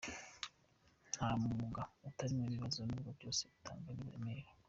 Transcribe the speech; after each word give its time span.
Nta 1.13 1.29
mwuga 1.41 1.81
utabamo 2.07 2.43
ibibazo 2.47 2.77
nubwo 2.83 3.09
byose 3.17 3.41
bitanganya 3.51 4.01
uburemere. 4.03 4.47